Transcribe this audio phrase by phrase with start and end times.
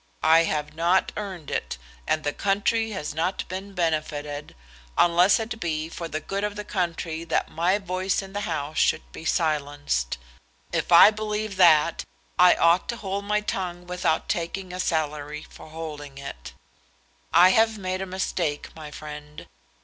[0.23, 4.55] I have not earned it, and the country has not been benefited,
[4.97, 8.79] unless it be for the good of the country that my voice in the House
[8.79, 10.17] should be silenced.
[10.73, 12.03] If I believe that,
[12.39, 16.53] I ought to hold my tongue without taking a salary for holding it.
[17.31, 19.45] I have made a mistake, my friend.